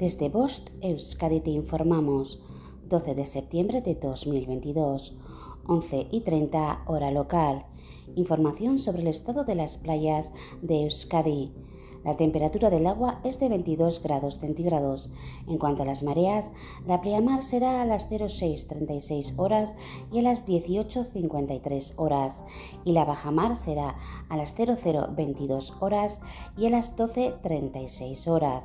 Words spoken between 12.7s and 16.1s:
del agua es de 22 grados centígrados. En cuanto a las